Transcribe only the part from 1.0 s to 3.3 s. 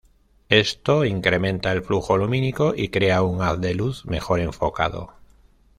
incrementa el flujo lumínico y crea